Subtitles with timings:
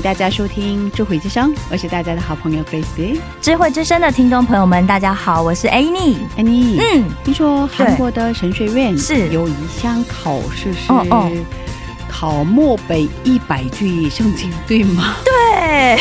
[0.00, 3.20] 迎大家收听智慧之声，我是大家的好朋友 Grace。
[3.42, 6.16] 智慧之声的听众朋友们，大家好，我是 Annie。
[6.38, 10.90] Annie，，嗯，听说韩国的神学院是有一项考试是
[12.08, 15.16] 考漠北一百句圣经，对吗？
[15.22, 15.98] 对，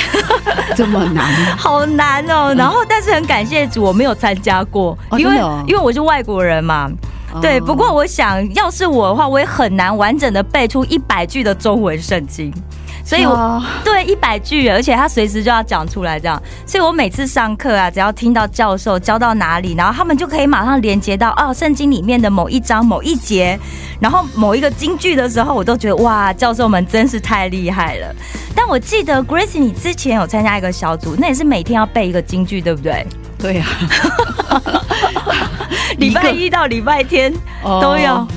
[0.78, 1.26] 这么难？
[1.60, 2.56] 好难哦。
[2.58, 6.90] 然后，但是很感谢主，我没有参加过，因为哦哦因为我是外国人嘛。
[7.42, 12.50] 对，哦不过我想要是我的话，我也很难完整的背出一百句的中文圣经。
[13.10, 16.40] 所以我，哇对一百句，而且他随时就要讲出来，这样。
[16.64, 23.60] 所以我每次上课啊，只要听到教授教到哪里，然后他们就可以马上连接到哦，圣经里面的某一章某一节，
[24.00, 28.14] 然后某一个金句的时候，我都觉得哇，教授们真是太厉害了。
[28.54, 33.08] 但我记得 Grace，你之前有参加一个小组，那也是每天要背一个金句，对不对？
[33.40, 33.66] 对呀、
[35.98, 38.28] 礼拜一到礼拜天哦都要。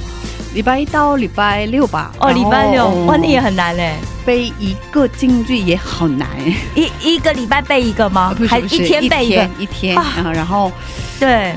[0.54, 2.12] 礼拜一到礼拜六吧。
[2.18, 3.94] 哦，礼拜六，哇，那也很难嘞。
[4.24, 6.28] 背一个京剧也好难，
[6.74, 8.36] 一一个礼拜背一个吗？
[8.48, 9.36] 还一天背一个？
[9.36, 10.70] 天一天，啊然后
[11.18, 11.54] 对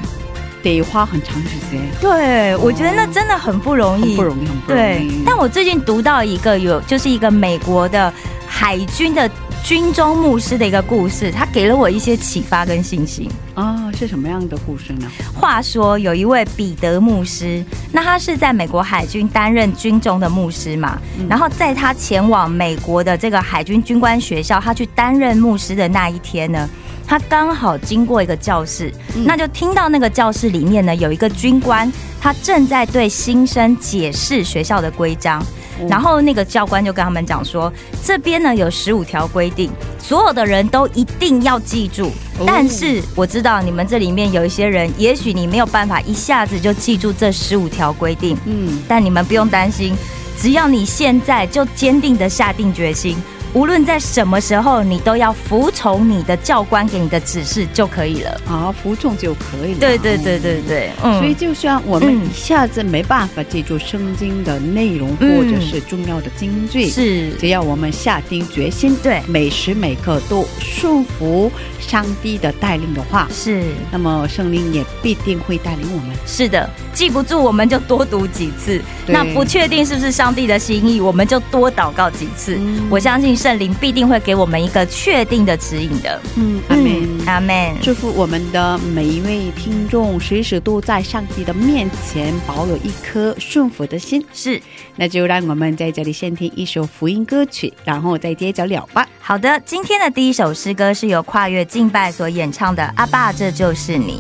[0.64, 8.12] 得花很长时间，对，我觉得那真的很不容易，不容易，很不容对易。，但我最近读到一个有，就是一个美国的
[8.48, 9.30] 海军的
[9.66, 13.28] 军中牧师的一个故事，他给了我一些启发跟信心。
[13.56, 15.10] 啊，是什么样的故事呢？
[15.34, 26.70] 话说有一位彼得牧师，那他是在美国海军担任军中的牧师嘛，然后在他前往美国的这个海军军官学校，他去担任牧师的那一天呢。
[27.08, 28.92] 他刚好经过一个教室，
[29.26, 31.92] 那就听到那个教室里面呢有一个军官，
[32.26, 35.40] 他正在对新生解释学校的规章。
[35.88, 37.72] 然后那个教官就跟他们讲说，
[38.04, 39.70] 这边呢有十五条规定，
[40.00, 42.12] 所有的人都一定要记住。
[42.44, 49.96] 但是我知道你们这里面有一些人，也许你没有办法一下子就记住这十五条规定，嗯，但你们不用担心，
[50.36, 53.16] 只要你现在就坚定的下定决心。
[53.56, 58.42] 无论在什么时候，你都要服从你的教官给你的指示就可以了。
[58.46, 59.80] 啊，服从就可以了。
[59.80, 71.50] 对对对对对，嗯所以，就算我们嗯一下子没办法记住圣经的内容，嗯或者是重要的经句，是只要我们下定决心，对每时每刻都顺服
[71.80, 76.14] 上帝的带领的话，是那么圣灵也必定会带领我们。
[76.28, 78.82] 是的，记不住我们就多读几次。
[79.08, 82.58] 那不确定是不是上帝的心意，我们就多祷告几次。
[82.60, 86.20] 嗯我相信圣灵必定会给我们一个确定的指引的。
[86.36, 87.28] 嗯，阿门。
[87.28, 87.76] 阿门。
[87.80, 94.26] 祝福我们的每一位听众，随时都在上帝的面前保有一颗顺服的心。
[94.34, 94.60] 是
[94.96, 99.08] 那就让我们在这里先听一首福音歌曲，然后再接着聊吧。
[99.20, 104.14] 好的，今天的第一首诗歌是由跨越敬拜所演唱的《阿爸，这就是你》。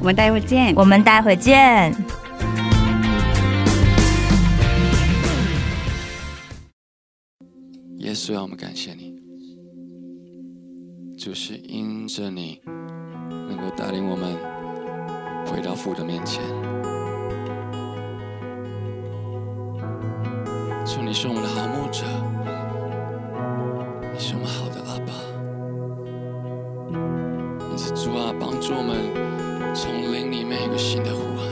[0.00, 0.74] 我们待会见。
[0.76, 1.96] 我们待会见。
[8.16, 9.14] 稣啊，我们感谢你，
[11.18, 14.34] 就是因着你能够带领我们
[15.46, 16.42] 回到父的面前。
[20.86, 22.06] 主，你是我们的好牧者，
[24.12, 25.12] 你是我们好的阿爸。
[27.70, 28.96] 因此，主啊，帮助我们
[29.74, 31.46] 从灵里面有个新的呼喊，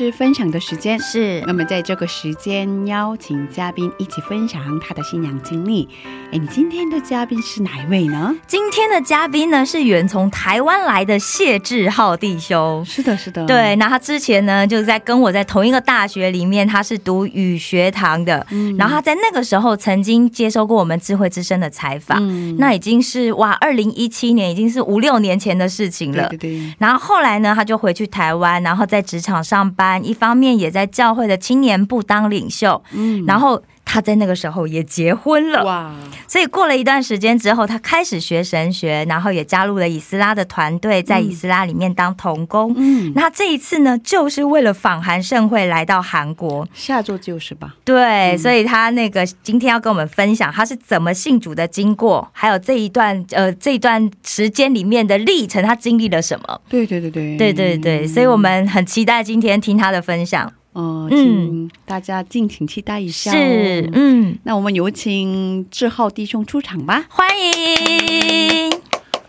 [0.00, 0.98] 是分享的时间。
[0.98, 5.86] 是那么在这个时间，邀请嘉宾一起分享他的信仰经历。
[6.32, 8.34] 哎，你今天的嘉宾是哪一位呢？
[8.46, 12.82] 今天的嘉宾呢是远从台湾来的谢志浩弟兄。
[12.86, 18.46] 是的，是的，对，那他之前呢，就是在跟我在同一个大学里面，他是读语学堂的。
[18.50, 26.26] 嗯然后他在那个时候曾经接受过我们智慧之声的采访，嗯那已经是哇，二零一七年已经是五六年前的事情了。
[26.30, 33.24] 对对对，然后后来呢，他就回去台湾，然后在职场上班，一方面也在教会的青年部当领袖，嗯。
[33.26, 35.64] 然后他在那个时候也结婚了。
[35.64, 35.92] 哇，
[36.28, 42.72] 所以过了一段时间之后，他开始学神学，然后也加入了以斯拉的团队，在以斯拉里面当童工。
[42.76, 46.68] 嗯，那这一次呢，就是为了访韩盛会来到韩国。
[46.72, 47.74] 下周就是吧？
[47.84, 56.60] 对，所以他那个今天要跟我们分享他是怎么信主的经过，还有这一段呃这一段时间里面的历程，他经历了什么？
[56.68, 60.52] 对对对对，对对对，所以我们很期待今天听他的分享。
[60.72, 61.16] 呃，嗯。
[61.16, 63.34] 请大家敬请期待一下、哦。
[63.34, 67.04] 是，嗯，那我们有请志浩弟兄出场吧。
[67.08, 68.70] 欢迎。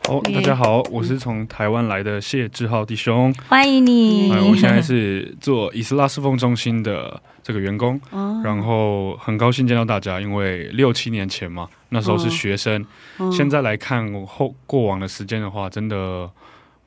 [0.08, 4.32] 好，大家好，我是从台湾来的谢志浩弟兄，欢迎你。
[4.32, 12.86] 哎，我现在是做以斯拉侍奉中心的这个员工，哦，然后很高兴见到大家，因为六七年前嘛，那时候是学生，
[13.20, 16.30] 嗯现在来看我后过往的时间的话，真的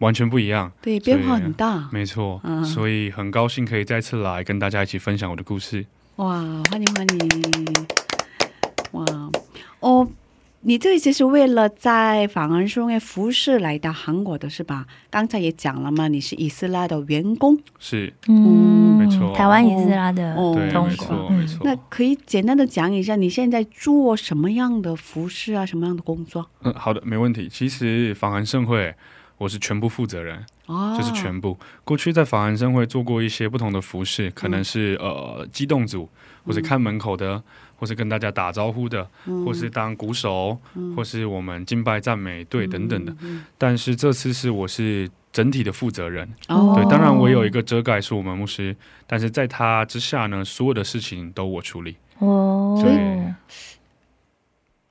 [0.05, 1.89] 完全不一样，对变化很大。
[1.91, 5.87] 没错，嗯所以很高兴可以再次来跟大家一起分享我的故事。
[6.17, 7.87] 哇，欢迎欢迎！
[8.93, 9.05] 哇，
[9.81, 10.07] 哦，
[10.61, 14.87] 你这次是为了在访安中业服饰来到韩国的是吧？
[15.11, 21.61] 刚才也讲了嘛，你是以斯拉的员工，是，嗯没错台湾以斯拉的哦对，没错，嗯没错。
[21.65, 26.47] 那可以简单的讲一下你现在做什么样的服饰啊，什么样的工作？
[26.63, 27.49] 嗯，好的，没问题。
[27.49, 28.95] 其实访韩盛会，
[29.45, 31.55] 我是全部负责人，哦，就是全部。
[31.85, 36.09] 过去在法兰生会做过一些不同的服饰，可能是、呃机动组，
[36.47, 37.43] 或是看门口的，
[37.77, 39.07] 或是跟大家打招呼的，
[39.45, 40.59] 或是当鼓手，
[40.97, 43.15] 或是我们敬拜赞美队等等的。
[43.59, 48.75] 但是这次是我是整体的负责人，哦，对，当然我有一个遮盖是我们牧师，
[49.07, 51.97] 但是在他之下呢，所有的事情都我处理。
[52.21, 53.35] 哦，对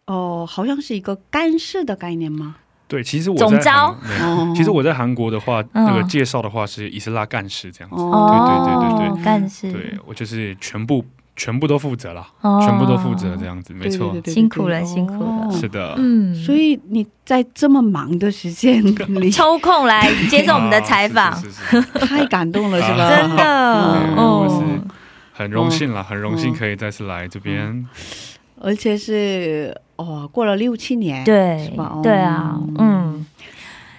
[0.06, 2.58] 哦，好像是一个干事的概念吗？
[2.88, 3.60] 对，其实我在
[4.56, 5.86] 其实我在韩国的话，嗯。
[5.86, 8.02] 那个介绍的话是伊斯拉干事这样子。
[8.02, 11.04] 哦对对对对哦干事，对我就是全部
[11.36, 12.62] 全部都负责了，哦。
[12.64, 14.12] 全部都负责这样子，没错。
[14.12, 15.48] 对对，对对辛苦了辛苦了。
[15.48, 15.52] 哦。
[15.52, 15.96] 是的。
[15.98, 18.84] 嗯，所以你在这么忙的时间
[19.20, 21.32] 里， 抽空来 接受我们的采访。
[21.32, 22.00] 啊，是是是是。
[22.06, 23.10] 太感动了，是吧？
[23.10, 23.94] 真的。
[24.16, 24.82] 对我是哦，
[25.34, 26.56] 很荣幸了，很荣幸哦。
[26.60, 27.88] 可以再次来这边。
[28.62, 31.94] 而且是哦，过了六七年，对是吧？
[31.96, 32.02] 哦。
[32.04, 33.26] 对啊，嗯，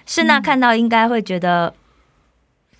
[0.05, 1.73] 是那看到应该会觉得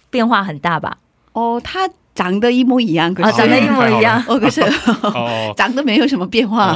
[0.10, 0.98] 变化很大吧？
[1.34, 6.76] 哦，他长得一模一样，可啊，是、长得一模一样，哦，可是哦 长得没有什么变化，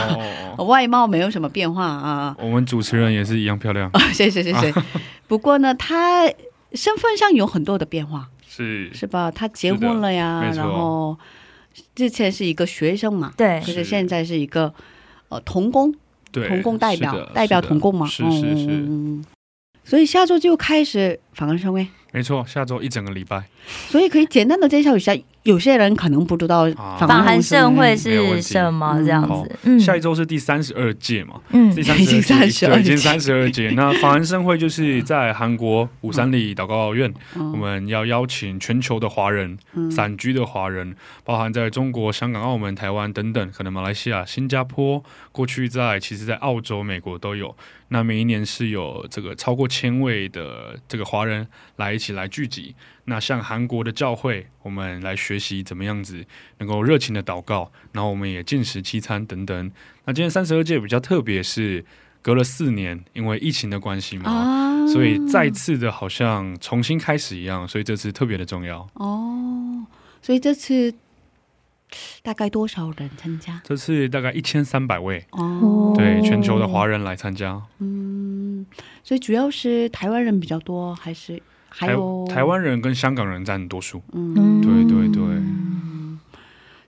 [0.58, 2.36] 外貌没有什么变化啊。
[2.40, 4.74] 我们主持人也是一样漂亮，谢谢谢谢。
[5.28, 6.26] 不过呢，他
[6.74, 8.94] 身份上有很多的变化，是。
[8.94, 9.32] 是吧？
[9.32, 11.18] 他结婚了呀，然后
[11.96, 13.60] 之前是一个学生嘛，对。
[13.62, 13.84] 可是是。
[13.86, 14.74] 现在是一个
[15.30, 15.94] 呃童工，
[16.32, 19.24] 对，童工代表代表是的童工嘛，是是是，嗯
[19.84, 23.44] 所以下周就开始访问生威，没错，下周一整个礼拜，
[23.88, 25.18] 所以可以简单的介绍一下，
[25.50, 26.96] 有些人可能不知道啊。
[27.00, 28.98] 访访韩盛会是什么？
[29.00, 29.80] 这样子，嗯。
[29.80, 31.74] 下一周是第三十二届嘛，嗯。
[31.76, 33.72] 第三已经十二届，32对，已经三十二届。
[33.76, 37.52] 那法韩盛会就是在韩国五三里祷告院，嗯。
[37.52, 39.90] 我们要邀请全球的华人、嗯。
[39.90, 47.56] 散居的华人，包含在中国、香港、澳门、台湾等等，可能马来西亚、新加坡，过去在其实在澳洲、美国都有。
[47.92, 52.76] 那每一年是有这个超过千位的这个华人来一起来聚集。
[53.10, 56.24] 那像韩国的教会，我们来学习怎么样子
[56.60, 59.72] 能够热情的祷告，然后我们也进食七餐等等。
[60.06, 61.84] 那今天三十二届比较特别，是
[62.22, 68.88] 隔了四年，因为疫情的关系嘛，啊，所以再次的好像重新开始一样，所以这次特别的重要。
[68.94, 69.84] 哦，
[70.22, 70.94] 所以这次
[72.22, 73.60] 大概多少人参加？
[73.64, 77.60] 这次大概一千三百位，哦，对全球的华人来参加。
[77.80, 78.64] 嗯，
[79.04, 84.02] 所以主要是台湾人比较多，还是还台有台湾人跟香港人占多数。
[84.14, 85.24] 嗯，对对对，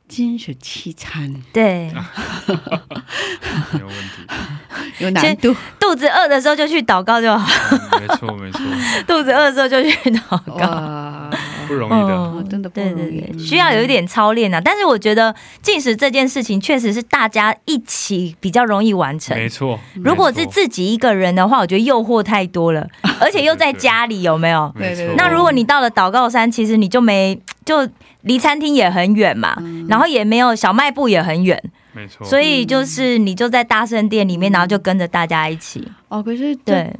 [0.08, 1.94] 金水七餐，对，
[3.74, 4.26] 没 有问题。
[5.00, 5.56] 有难度。
[5.80, 8.60] 肚子饿的时候就去祷告就好，嗯没错没错，
[9.08, 10.68] 肚子饿的时候就去祷告。
[11.72, 12.13] 哇，不容易的。
[12.16, 14.60] 哦真的不容易对对，需要有一点操练啊。
[14.60, 19.38] 但是我觉得进食这件事情确实是大家一起比较容易完成。
[19.38, 22.86] 没错，如果是自己一个人的话，我觉得诱惑太多了，
[23.22, 24.72] 而且又在家里，有没有？
[24.75, 27.88] 没错对对对那如果你到了祷告山，其实你就没就
[28.24, 29.56] 离餐厅也很远嘛，
[29.88, 31.62] 然后也没有小卖部也很远，
[31.94, 32.25] 没错。
[32.25, 35.88] 所以就是你就在大圣殿里面，然后就跟着大家一起。
[36.10, 36.94] 哦，可是对，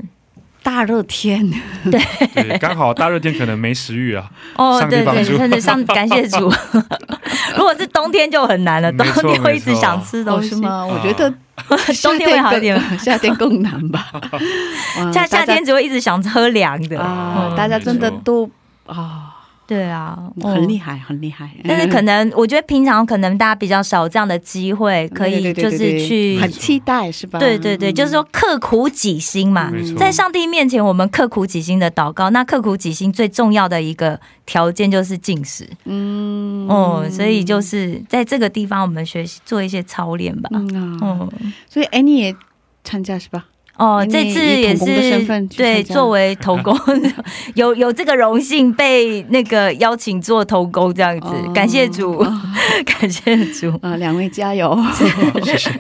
[0.64, 1.50] 大热天，
[1.92, 4.30] 对，刚好大热天可能没食欲啊。
[4.56, 6.52] 哦，对对，真的上感谢主。
[7.58, 10.50] 如果是冬天就很难了，冬天会一直想吃哦东西。
[10.50, 10.86] 是吗？
[10.86, 11.34] 我觉得
[12.04, 14.12] 冬天会好一点夏天更夏天更难吧？
[15.00, 16.98] 哇 夏夏天只会一直想喝凉的
[17.58, 18.50] 大家真的都
[18.86, 19.31] 啊，
[19.72, 20.52] 对啊，害。
[20.52, 21.50] 很厉害，很厉害。
[21.64, 27.40] 但是可能我觉得平常可能大家比较少有这样的机会，可以就是对对对去很期待是吧？
[27.40, 35.66] 对对对，嗯就是说刻苦己心嘛在上帝面前我们刻苦己心的祷告，那刻苦己心最重要的一个条件就是进食。
[35.86, 40.50] 嗯哦，所以就是在这个地方我们学习做一些操练吧。
[40.52, 42.36] 嗯啊，嗯，所以哎，你也
[42.84, 43.46] 参加是吧？
[43.82, 44.86] 哦，你这次也是
[45.58, 46.78] 对，作为头工
[47.56, 52.24] 有有这个荣幸被那个邀请做头工这样子，哦感谢主，
[52.86, 53.72] 感谢主。
[53.82, 54.78] 啊，两位加油！
[55.44, 55.72] 谢谢。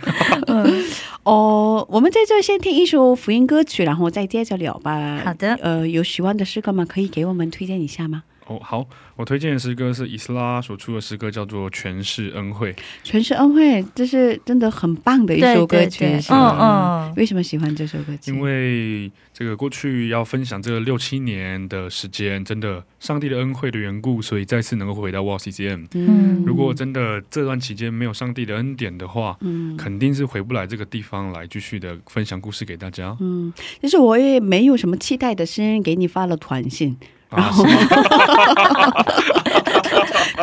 [1.23, 5.21] 哦，我们在这先听一首福音歌曲，然后再接着聊吧。
[5.23, 6.83] 好的呃，有喜欢的诗歌吗？
[6.83, 8.23] 可以给我们推荐一下吗？
[8.47, 12.73] 哦，好，我推荐的诗歌是伊斯拉所出的诗歌，叫做《全是恩惠》。
[13.03, 18.31] 全是恩惠，这是真的很棒的一首歌曲，嗯嗯，为什么喜欢这首歌曲？
[18.31, 25.87] 因为这个过去要分享这六七年的时间，真的上帝的恩惠的缘故，所以再次能够回到 w a CCM。
[25.93, 33.15] 嗯如果真的这段期间没有上帝的恩典的话，嗯肯定是回不来这个地方来继续的分享故事给大家。
[33.19, 36.97] 嗯，其实我也没有什么期待的，是给你发了短信，
[37.31, 37.69] 啊，是吗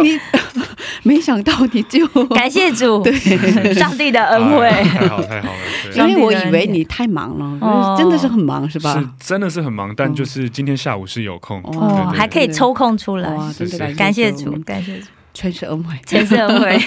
[0.02, 0.18] 你
[1.02, 4.66] 没想到你就 感谢主，对，上帝的恩惠。
[4.66, 5.58] 哎太好太好了，
[5.92, 8.94] 对因为我以为你太忙了，哦真的是很忙是吧？
[9.00, 15.94] 是真的是很忙，但就是今天下午是有空，哦还可以抽空出来，哇，真的感谢主，感谢主，全是恩惠。
[16.06, 16.78] 全是恩惠。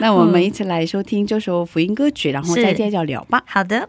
[0.00, 3.42] 那我们一起来收听这首福音歌曲，然后再接着聊吧。
[3.46, 3.88] 好的，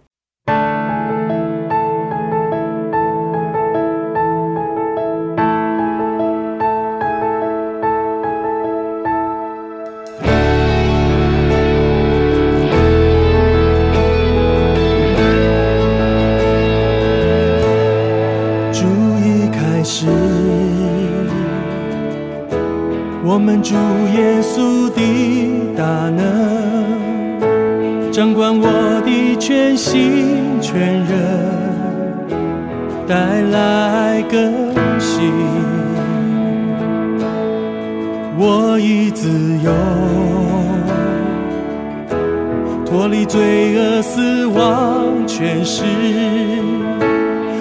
[23.40, 23.74] 们主
[24.16, 25.02] 耶稣的
[25.76, 26.22] 大能，
[28.12, 31.08] 掌管我的全心全人，
[33.08, 33.16] 带
[33.52, 34.54] 来更
[35.00, 35.32] 新。
[38.38, 39.30] 我已自
[39.64, 39.72] 由，
[42.86, 45.84] 脱离罪恶、死亡、权势。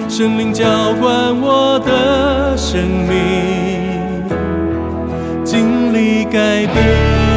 [0.07, 0.65] 圣灵浇
[0.99, 3.88] 灌我的生命，
[5.49, 7.28] 经历改变。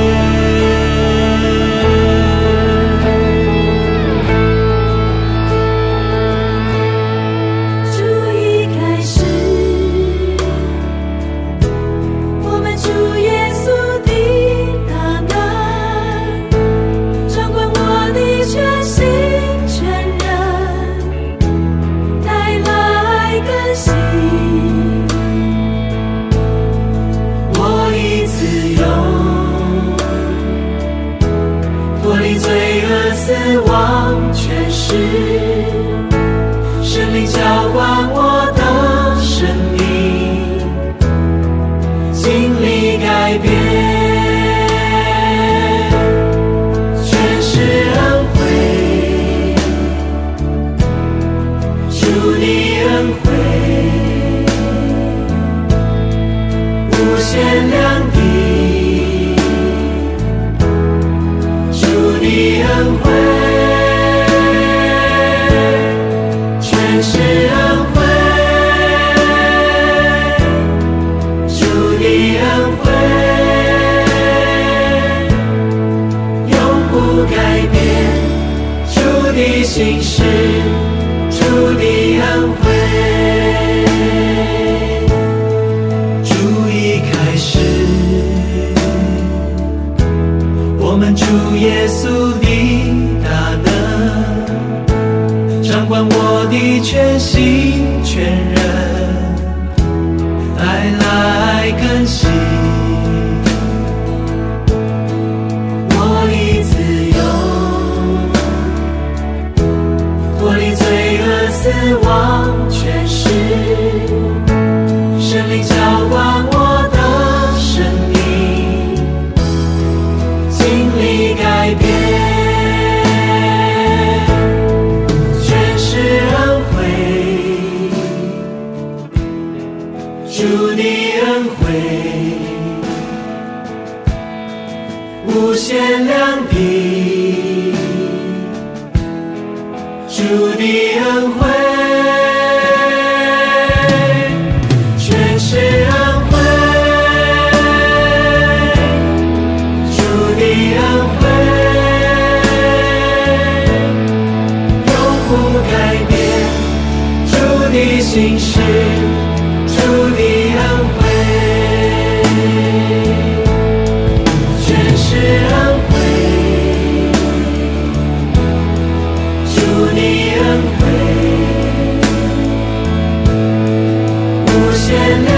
[174.94, 175.32] 无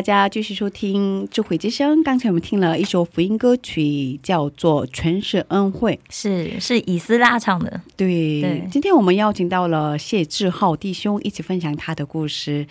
[0.00, 2.02] 大家继续收听智慧之声。
[2.02, 6.00] 刚才我们听了一首福音歌曲，叫做《全是恩惠》。
[6.08, 12.66] 是是以斯拉唱的，对，对今天我们邀请到了谢志浩弟兄一起分享他的故事。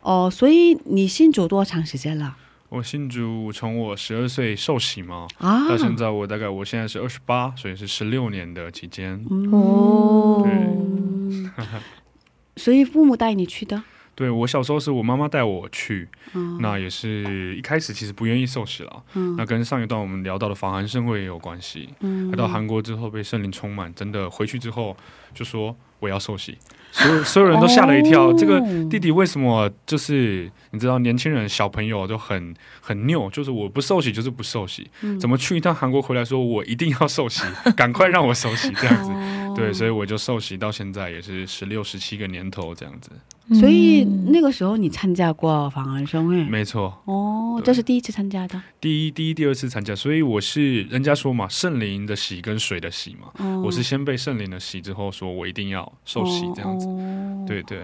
[0.00, 2.34] 哦，所以你信主多长时间了？
[2.70, 9.22] 我信主从我十二岁受洗嘛，啊到现在我大概我现在是二十八，所以是十六年的期间。
[9.52, 11.66] 哦对
[12.56, 13.82] 所以父母带你去的。
[14.14, 16.58] 对我小时候是我妈妈带我去，嗯。
[16.60, 19.34] 那也是一开始其实不愿意受洗了，嗯。
[19.36, 21.88] 那跟上一段我们聊到的防寒盛会也有关系。
[22.00, 22.30] 嗯。
[22.30, 24.96] 来到韩国之后被圣灵充满，真的回去之后
[25.34, 26.56] 就说我要受洗，
[26.92, 28.28] 所有所有人都吓了一跳。
[28.28, 37.42] 哦这个弟弟为什么就是你知道年轻人小朋友都很很拗，就是我不受洗就是不受洗，嗯怎么去一趟韩国回来说我一定要受洗，
[37.76, 39.10] 赶快让我受洗这样子。
[39.10, 43.10] 哦对，所以我就受洗到现在也是十六、十七个年头这样子，
[43.58, 46.44] 所以嗯那个时候你参加过访安生会？
[46.44, 46.96] 没错。
[47.04, 48.62] 哦，这是第一次参加的。
[48.80, 56.86] 第一、第一、第二次参加，所以我是人家说嘛，圣灵的洗跟水的洗嘛，哦我是先被圣灵的洗之后，说我一定要受洗这样子。
[56.86, 57.80] 哦对对，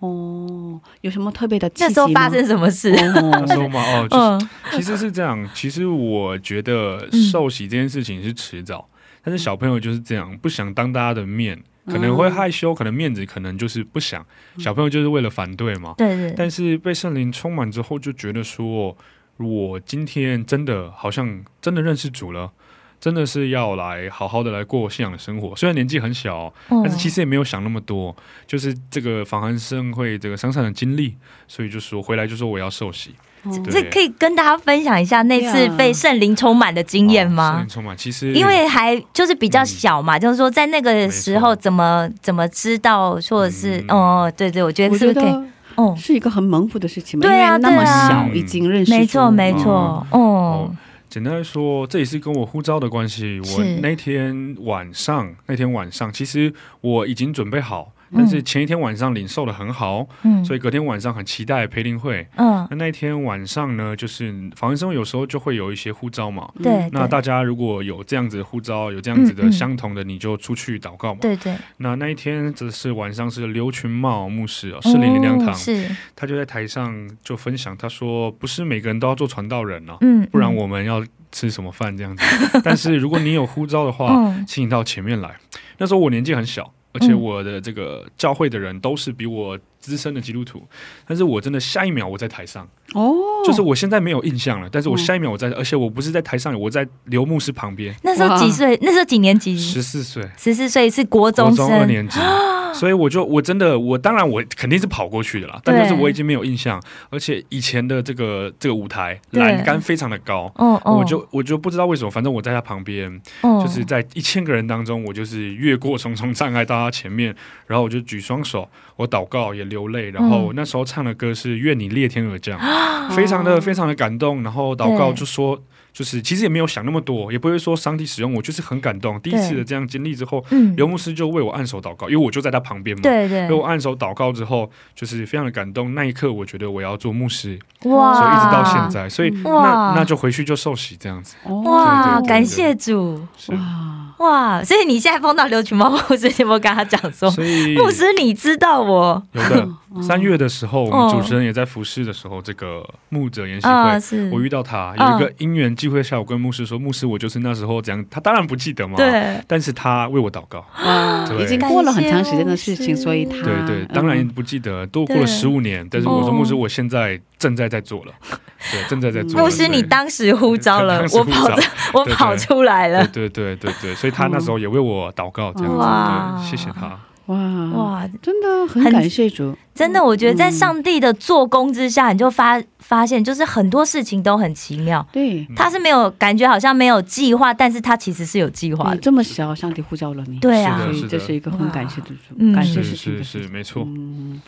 [0.00, 1.70] 哦，有什么特别的？
[1.78, 2.90] 那时候发生什么事？
[2.90, 5.48] 哦 那时候嘛，哦，就是、嗯其实是这样。
[5.54, 8.88] 其实我觉得受洗这件事情是迟早，
[9.22, 14.26] 但是小朋友就是这样，不想当大家的面，可能会害羞，可能面子，可能就是不想。
[14.58, 15.94] 小朋友就是为了反对嘛。
[15.96, 18.96] 对对，但是被圣灵充满之后，就觉得说，
[19.38, 22.50] 我今天真的好像真的认识主了。
[23.00, 26.82] 真的是要来好好的来过信仰的生活，虽然年纪很小，嗯。
[26.82, 28.14] 但是其实也没有想那么多，
[28.46, 31.14] 就是这个访韩盛会这个商场的经历，
[31.46, 33.52] 所以就说回来就说我要受洗，哦。
[33.70, 37.50] 这可以跟大家分享一下那次被圣灵充满的经验吗？
[37.50, 37.68] 圣吗灵？
[37.68, 43.96] 充满，其实因为还就是比较小嘛，就是说在那个时候怎么怎么知道，或者是嗯。
[43.96, 45.34] 哦，对对，我觉得是不是可以？
[45.76, 49.58] 哦，是一个很蒙福的事情嘛，对啊那么小已经认识主，没错没嗯。
[49.58, 50.76] 错，哦，
[51.16, 53.40] 简单来说，这也是跟我护照的关系。
[53.40, 56.52] 我那天晚上，那天晚上，其实
[56.82, 62.26] 我已经准备好但是前一天晚上领受的很好，嗯所以隔天晚上很期待培灵会。
[62.36, 66.48] 嗯，那那一天晚上呢，就是防疫生有时候就会有一些呼召嘛。
[66.62, 71.20] 对，对那大家如果有这样子的呼召，有这样子的相同的，你就出去祷告嘛。
[71.20, 82.60] 对对，那那一天则是晚上是刘群茂牧师哦，士林灵粮堂，哦是，他就在台上就分享，他说不是每个人都要做传道人哦，嗯，不然嗯我们要吃什么饭这样子。
[82.62, 85.34] 但是如果你有呼召的话， 嗯请你到前面来。
[85.78, 87.20] 那时候我年纪很小，而且嗯。
[87.20, 90.66] 我的这个教会的人都是比我资深的基督徒，
[91.06, 94.98] 但是我真的下一秒我在台上，哦，就是我现在没有印象了，但是我嗯。
[94.98, 98.76] 下一秒我在，而且我不是在台上，我在刘牧师旁边，那时候几岁？
[98.82, 99.56] 那时候几年级？
[99.56, 100.20] 十四岁。
[100.36, 102.18] 十四岁是国中国中二，年级，
[102.74, 113.62] 所以我就我真的我当然我肯定是跑过去的啦，但就是我已经没有印象，而且以前的这个这个舞台栏杆非常的高，哦哦，我就我就不知道为什么，反正我在他旁边，哦。
[113.64, 117.34] 就是在一千个人当中，我就是越过重重障碍到他前面，
[117.66, 120.52] 然后我就举双手，我祷告也流泪，然后嗯。
[120.56, 122.58] 那时候唱的歌是《愿你裂天而降》，
[123.10, 125.60] 非常的非常的感动，然后祷告就说。
[125.96, 129.18] 就是其实也没有想那么多，也不会说上帝使用我，就是很感动。
[129.22, 133.00] 第一次的这样经历之后，嗯，刘牧师就为我按手祷告，因为我就在他旁边嘛。
[133.00, 135.94] 对对为，我按手祷告之后，就是非常的感动。
[135.94, 141.34] 那一刻，我觉得我要做牧师，哇，所以一直到现，在，所以那那就回去就受洗这样子。
[141.44, 149.68] 哦哇，对对对感谢主，哇，哇，所以你现在碰到刘群茂牧师，你有没有跟他讲说，牧师你知道我，有的
[150.02, 154.00] 三月的时候，我哦们主持人也在服侍的时候，这个牧者研习啊，会。
[154.00, 160.64] 是，我遇到他嗯有一个因缘机会下，我跟牧师说：“牧师，我就是那时候这样。”他当然不记得嘛，，对，但是他为我祷告。
[160.84, 165.86] 哇，已经过了很长时间的事情，所以他对对，嗯当然不记得，都过了十五年。
[165.90, 168.12] 但是我说，哦牧师，我现在正在在做了，
[168.72, 169.44] 对，正在在做了。
[169.44, 176.98] 牧师你当时呼召了我跑着，我跑出来了，对对对对对，所以他那时候也为我祷告，这样子，对，谢谢他。
[177.26, 185.04] 哇哇，真的很很感谢主，真的，我觉得在上帝的做工之下，你就发发现，就是很多事情都很奇妙。
[185.12, 185.44] 对。
[185.56, 188.94] 他是没有感觉，好像没有计划，但是他其实是有计划的。
[188.94, 190.78] 你这么小，上帝呼召了你，对啊。
[190.78, 192.54] 所以这是一个很感谢的主，嗯。
[192.54, 193.82] 感谢是事情的是是，没错。
[193.84, 194.40] 嗯。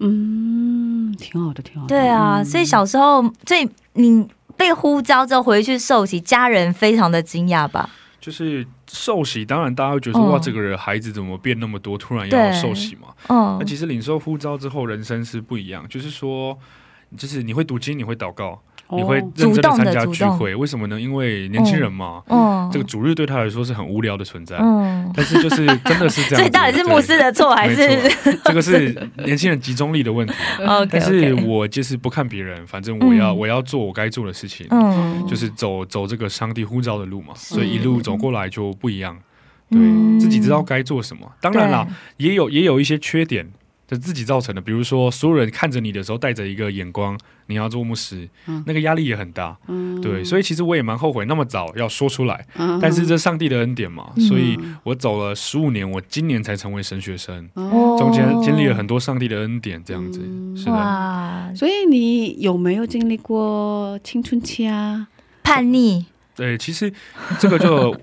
[0.00, 0.27] 嗯，
[1.30, 1.88] 挺好的，挺好的。
[1.88, 7.90] 对啊，嗯所以小时候，所以你被呼召之后回去受洗，家人非常的惊讶吧？
[8.20, 13.08] 就是受洗，当然大家会觉得说，嗯哇，这个人孩子怎么变那么多，突然要受洗嘛？
[13.28, 16.58] 嗯那，其实领受呼召之后，人生是不一样，就是说。
[17.16, 20.54] 就是你会读经，你会祷告，你会哦认真的参加聚会。
[20.54, 21.00] 为什么呢？
[21.00, 24.56] 因为年轻人嘛，嗯，这个主日对他来说是很无聊的存在。
[24.58, 28.10] 嗯，但是就是真的是这样子，所以到底是牧师的错还是
[28.44, 30.34] 这个是年轻人集中力的问题。
[30.90, 37.34] 但是我就是不看别人，反正我要、我要做我该做的事情，嗯，就是走走这个上帝呼召的路嘛。
[37.36, 39.16] 所以一路走过来就不一样，
[39.70, 41.30] 对、嗯自己知道该做什么。
[41.40, 43.46] 当然啦，也有也有一些缺点。
[43.88, 49.98] 就自己造成的，比如说所有人看着你的时候带着一个眼光，你要做牧师，嗯那个压力也很大，嗯。
[50.02, 54.22] 对，所以其实我也蛮后悔那么早要说出来，嗯但是这上帝的恩典嘛，嗯。
[54.22, 57.96] 所以我走了十五年，我今年才成为神学生，哦。
[57.98, 65.08] 中间经历了很多上帝的恩典，这样子，嗯是的，哇，所以你有没有经历过青春期啊？
[65.42, 66.04] 叛逆，
[66.36, 66.92] 对，其实
[67.38, 67.98] 这个就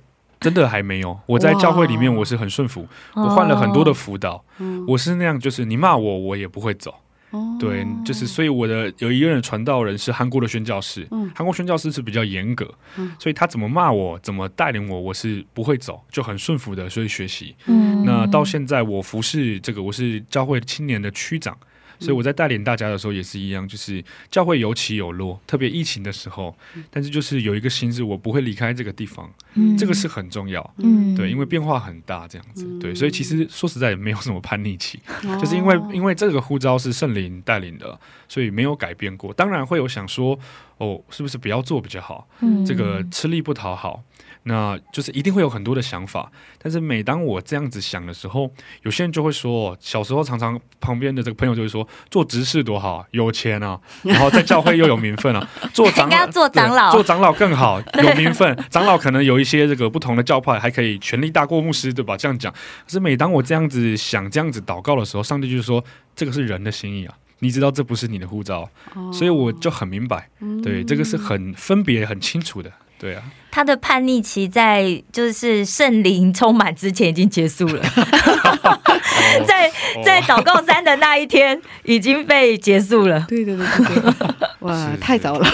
[0.45, 1.19] 真的还没有。
[1.25, 6.93] 我在教会里面我是很顺服，我换了很多的辅导，嗯我是那样，就是你骂我，我也不会走。
[7.31, 17.55] 哦对，就是所以我的有一个人传道人是韩国的宣教师，嗯韩国宣教师是比较严格，嗯所以他怎么骂我，怎么带领我，我是不会走，就很顺服的，所以学习。
[17.65, 21.57] 嗯那到现在我服侍这个，我是教会青年的区长。
[21.99, 26.55] 所以我在带领大家的时候也是一样，就是教会有起有落，特别疫情的时候，
[26.89, 29.77] 但是就是有一个心是我不会离开这个地方，嗯。
[29.77, 30.73] 这个是很重要。
[30.77, 31.15] 嗯。
[31.15, 35.37] 对，因为变化很大，这样子，对，所以其实说实在也没有什么叛逆期，哦。
[35.39, 39.33] 就是因为因为这个呼召是圣灵带领的，所以没有改变过。
[39.33, 40.37] 当然会有想说，
[40.77, 42.27] 哦，是不是不要做比较好？
[42.41, 42.65] 嗯。
[42.65, 44.03] 这个吃力不讨好，
[44.47, 46.31] 那就是一定会有很多的想法。
[46.61, 48.49] 但是每当我这样子想的时候，
[48.83, 58.55] 有些人就会说，小时候常常旁边的这个朋友就会说，做执事多好，有钱啊， 然后在教会又有名分啊， 做长应该要做长老做长老更好，有名分。
[58.69, 62.15] 长老可能有一些这个不同的教派，还可以权力大过牧师，对吧？
[62.17, 62.51] 这样讲。
[62.51, 65.83] 可是每当我这样子想、这样子祷告的时候，上帝就是说，
[66.15, 67.15] 这个是人的心意啊。
[67.39, 70.29] 你知道这不是你的护照，哦所以我就很明白，
[70.63, 73.23] 对，这个是很分别、很清楚的，对啊。
[73.51, 77.81] 他的叛逆期在就是圣灵充满之前已经结束了，
[79.47, 79.71] 在
[80.03, 83.25] 在祷告山的那一天已经被结束了。
[83.29, 84.13] 对对对对对，
[84.59, 85.47] 哇，太早了。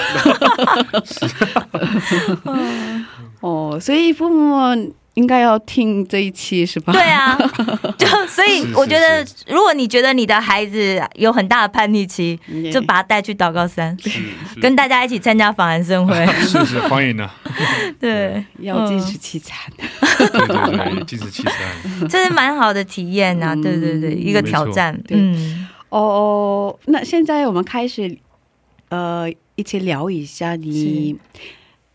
[3.42, 6.94] 哦，所以父母应该要听这一期是吧？
[6.94, 7.38] 对啊，
[7.98, 13.96] 就所以我觉得，如果你觉得你的孩子有很大的叛逆期，嗯，就把他带去祷告山，
[14.62, 16.26] 跟大家一起参加访韩盛会。
[16.28, 17.30] 是是欢迎呢，
[18.00, 19.72] 对，要进食凄惨。
[20.18, 21.54] 对对对，进食七三，
[22.08, 23.62] 这是蛮好的体验呐、嗯。
[23.62, 24.98] 对对对，一个挑战。
[25.08, 28.18] 对嗯，哦，那现在我们开始，
[28.90, 31.18] 呃，一起聊一下你，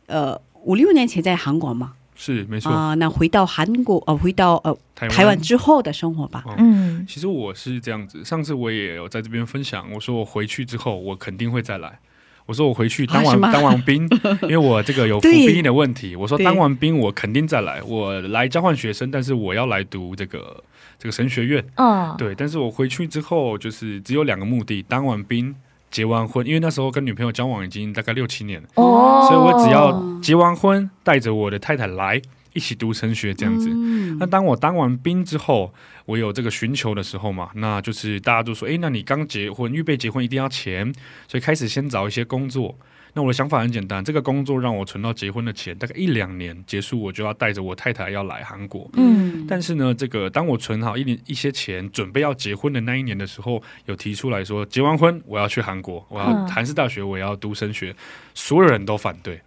[0.06, 2.72] 呃，五六年前在韩国嘛，是没错。
[2.72, 6.42] 啊、那回到韩国，呃，回到呃台台湾之后的生活吧。
[6.56, 12.00] 嗯，其实我是这样子，上次我也有在这边分享，我说我回去之后，我肯定会再来。
[12.46, 14.08] 我说我回去当完、啊当完兵，
[14.42, 16.14] 因为我这个有服兵役的问题。
[16.14, 20.62] 我说当完兵我肯定再来，我来交换学生，但是我要来读这个
[20.96, 21.64] 这个神学院。
[21.76, 25.52] 哦，对，但是我回去之后就是只有两个目的：当完兵、
[25.90, 26.46] 结完婚。
[26.46, 32.20] 因为那时候跟女朋友交往已经大概六七年了，哦，所以我只要结完婚，带着我的太太来
[32.52, 33.68] 一起读成学这样子。
[33.70, 35.74] 嗯那当我当完兵之后，
[36.06, 40.90] 我有这个寻求的时候嘛，那就是大家都说，诶，那你刚结婚，预备结婚一定要钱，
[41.28, 42.78] 所以开始先找一些工作。
[43.16, 48.90] 那我的想法很简单，这个工作让我存到结婚的钱，大概一两年结束，我就要带着我太太要来韩国。
[48.92, 57.96] 嗯但是呢，这个当我存好一年一些钱，准备要结婚的那一年的时候，有提出来说，结完婚我要去韩国，我要嗯韩式大学，我要读升学，
[58.34, 59.40] 所有人都反对。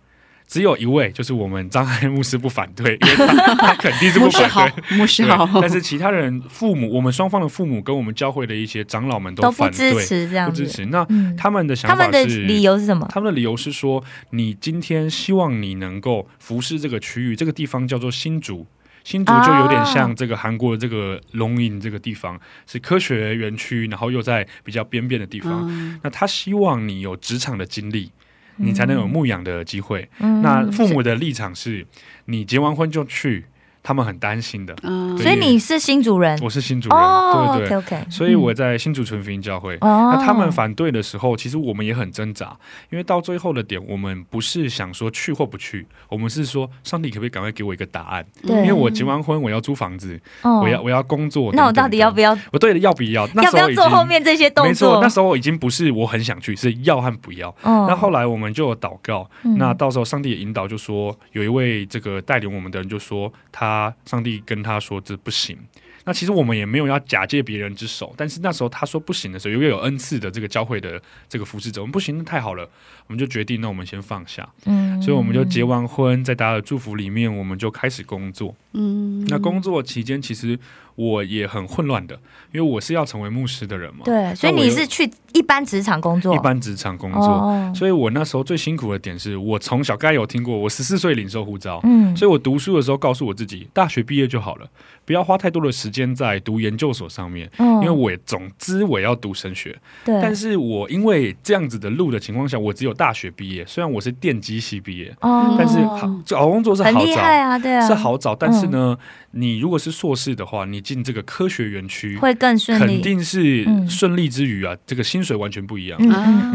[0.49, 4.49] 只有一位，就是我们张翰牧师不反对， 因为他他肯定是不反
[4.89, 10.49] 对。，牧师好，但是其他人父母，我们双方的父母跟我们教会的一些长老们都不反对，支持这样。
[10.49, 10.87] 不支持。
[10.87, 13.07] 那嗯，他们的想他们的法是，理由是什么？
[13.11, 18.65] 他们的理由是说，你今天希望你能够服侍这个区域，这个地方叫做新竹。
[19.03, 25.65] 新竹就有点像这个韩国的这个龙隐这个地方，是科学园区，然后又在比较边边的地方。
[25.69, 28.11] 嗯那他希望你有职场的经历，
[28.59, 30.07] 你才能有牧养的机会。
[30.19, 31.85] 嗯那父母的立场是，
[32.25, 33.45] 你结完婚就去，
[33.83, 34.75] 他们很担心的。
[34.83, 37.77] 嗯所以你是新主人我是新主人，哦对对对。
[37.77, 42.55] OK，所以我在新竹纯福音教会，哦那他们反对的时候，其实我们也很挣扎，
[42.89, 48.25] 因为到最后的点，我们不是想说去或不去，我们是说上帝可不可以赶快给我一个答案？
[48.45, 52.29] 对，因为我结完婚，我要租房子，哦我要我要工作，那我到底要不要？
[52.33, 53.27] 要我对的要不要？
[53.33, 55.01] 那要不要时候已经做后面这些动没错，作？
[55.01, 57.49] 那时候已经不是我很想去，是要和不要。
[57.63, 63.68] 哦那后来我们就有祷告，嗯那到时候上帝也引导，就说有一位这个带领我们的人就说他
[64.05, 65.57] 上帝跟他说这不行。
[66.05, 72.67] 那其实我们也没有要假借别人之手，但是那时候他说不行的时候，因为有恩赐的这个教会的这个服侍者，我们不行，那太好了，
[73.05, 78.55] 我们就决定，那我们先放下，嗯所以我们就结完婚，在大家的祝福里面，我们就开始工作。
[78.73, 80.57] 嗯那工作期间，其实
[80.99, 82.13] 我也很混乱的，
[82.51, 94.67] 因为我是要成为牧师的人嘛，对，所以你是去一般职场工作，一般职场工作，哦，所以我那时候最辛苦的点是我从小刚才有听过，我十四岁领受护照，嗯，所以我读书的时候告诉我自己，大学毕业就好了，
[95.05, 97.69] 不要花太多的时间在读研究所上面，嗯。
[97.79, 107.05] 因为我也总之我要读神学，对，但是我因为这样子的路的情况下，我只有大学毕业，虽然我是电机系毕业，哦，但是好找工作是很好找。
[107.05, 108.97] 厉害啊，对啊，是好找，但是呢，
[109.31, 113.87] 你如果是硕士的话，你进这个科学园区，会更顺利，肯定是嗯。
[113.87, 115.99] 顺利之余啊，这个薪水完全不一样。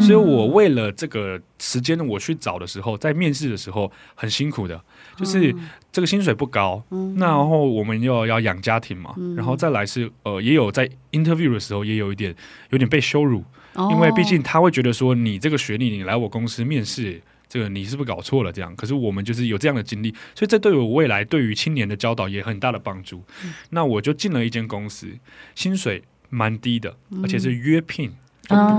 [0.01, 4.81] 所以我为了这个时间，我去找的时候，在面试的时候很辛苦的，
[5.17, 5.55] 就是
[5.93, 6.83] 这个薪水不高，
[7.17, 12.35] 那然后我们又要养家庭嘛，然后再来是呃，也有在 interview 的时候也有一点
[12.71, 13.89] 有点被羞辱，哦。
[13.93, 17.21] 因为毕竟他会觉得说你这个学历，你来我公司面试。
[17.55, 18.51] 这个你是不是搞错了？
[18.51, 23.23] 这样，可是我们就是有这样的经历，所以这对我未来对于青年的教导也很大的帮助。
[23.71, 25.07] 那我就进了一间公司，
[25.55, 28.11] 薪水蛮低的，而且是约聘，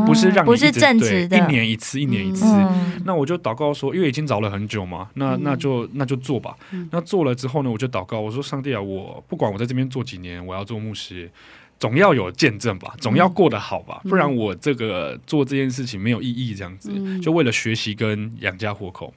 [0.06, 2.44] 不是让你不是正职的一年一次，一年一次。
[2.46, 6.58] 嗯那我就祷告说，因为已经找了很久嘛，那那就那就做吧。
[6.92, 11.32] 那做了之后呢，我就祷告，我说上帝啊，我不管我在这边做几年，我要做牧师。
[11.80, 16.56] 总要有见证吧，总要过得好吧，不然我这个做这件事情没有意义。
[16.56, 19.14] 这样子，就为了学习跟养家糊口。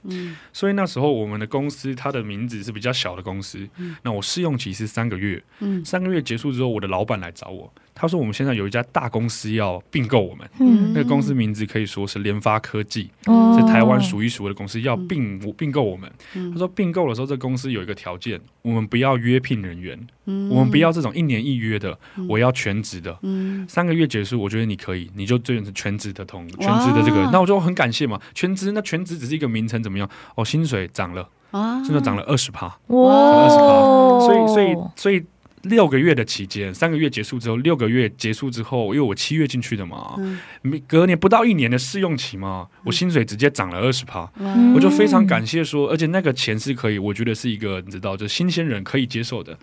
[0.52, 3.68] 所以那时候我们的公司它的名字是比较小的公司，
[4.02, 5.42] 那我试用期是三个月，
[5.84, 16.10] 三个月结束之后，我的老板来找我，他说我们现在有一家大公司要并购我们，嗯那个公司名字可以说是联发科技，哦是台湾数一数二的公司，要并并购我们。
[16.52, 23.18] 他说并购的时候，这公司有一个条件，我们不要约聘人员，我们不要这种一年一约的，我要全职的。
[23.66, 28.20] 三个月结束，我觉得你可以，你就这成全职的同全职的这个，那我就很感谢嘛。
[28.34, 30.08] 全职那全职只是一个名称，怎么样？
[30.36, 32.66] 哦，薪水涨了，啊薪水涨了二十趴。
[32.86, 35.24] 哇二十趴，所以所以所以
[35.62, 40.38] 六个月的期间，三个月结束之后，六个月结束之后，因为我七月进去的嘛，嗯
[40.86, 49.58] 隔年不到一年的试用期嘛，我薪水直接涨了二十趴，嗯我就非常感谢说，而且那个钱是可以，我觉得是一个你知道，就新鲜人可以接受的。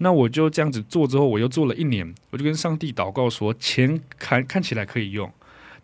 [0.00, 5.28] 那我就这样子做之后，我又做了一年，我就跟上帝祷告说，钱看看起来可以用。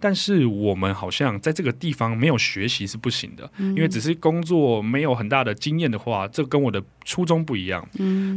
[0.05, 7.82] 但是我们好像在这个地方没有学习是不行的，因为只是工作没有很大的经验的话，这跟我的初衷不一样。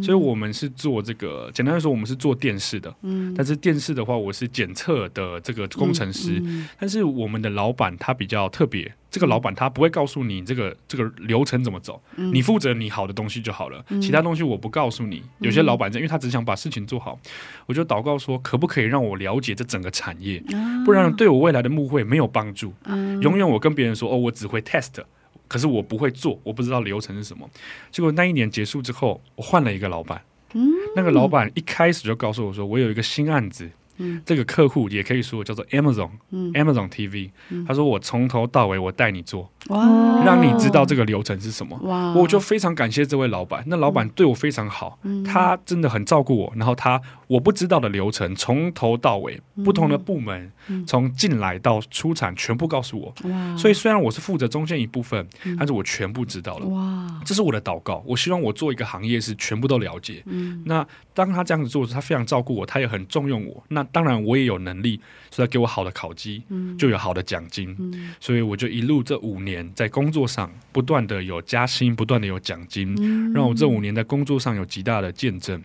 [0.02, 2.96] 所以我们是做这个，简单来说，我们是做电视的。
[3.36, 6.42] 但是电视的话，我是检测的这个工程师。
[6.80, 15.24] 但是我们的老板他比较特别，这个老板他不会告诉你这个这个流程怎么走，你负责你好的东西就好了，其他东西我不告诉你。
[15.40, 17.20] 有些老板这样因为他只想把事情做好，
[17.66, 20.44] 我就祷告说，可不可以让我了解这整个产业，
[20.86, 22.72] 不然对我未来的牧会没有帮助。
[23.24, 25.04] 永远我跟别人说，哦，我只会 test。
[25.48, 27.50] 可是我不会做，我不知道流程是什么。
[27.90, 30.22] 结果那一年结束之后，我换了一个老板。
[30.96, 33.68] 那个老板一开始就告诉我说，我有一个新案子。
[34.26, 37.32] 这个客户也可以说叫做 Amazon，Amazon TV。
[37.68, 41.78] 他说我从头到尾我带你做，哇让你知道这个流程是什么。
[41.84, 46.54] 哇我就非常感谢这位老板，那老板对我非常好，他真的很照顾我。
[46.56, 50.52] 然后他我不知道的流程，从头到尾不同的部门，
[50.86, 53.14] 从进来到出产全部告诉我。
[53.30, 55.28] 哇所以虽然我是负责中间一部分，
[55.58, 56.66] 但是我全部知道了。
[56.68, 60.24] 哇这是我的祷告，我希望我做一个行业是全部都了解。
[60.66, 63.64] 那当他这样子做，他非常照顾我，他也很重用我。
[63.70, 65.00] 那当然我也有能力，
[65.32, 66.44] 所以他给我好的考绩，
[66.78, 67.76] 就有好的奖金。
[68.20, 72.96] 所以我就一路这五年在工作上不断的有加薪，不断的有奖金，
[73.34, 75.62] 让我这五年在工作上有极大的见证。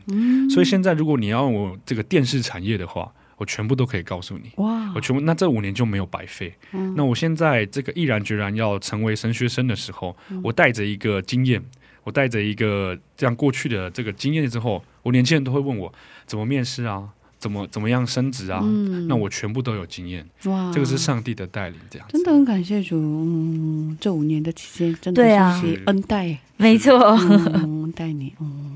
[0.50, 4.52] 所以现在如果你要我这个电视产业的话，我全部都可以告诉你。
[4.56, 6.54] 哇我全部那这五年就没有白费。
[6.94, 11.60] 那我现在这个毅然决然要成为神学生的时候，我带着一个经验，
[12.04, 15.92] 我带着一个这样过去的这个经验之后，我年轻人都会问我
[16.24, 17.08] 怎么面试啊，
[17.42, 18.60] 怎么怎么样升职啊，
[19.08, 20.24] 那我全部都有经验。
[20.44, 20.70] 哇。
[20.72, 22.12] 这个是上帝的带领，这样子。
[22.12, 25.60] 真的很感谢主，嗯，这五年的期间真的对啊。
[25.60, 28.71] 是恩待，没错，嗯，恩待你，嗯。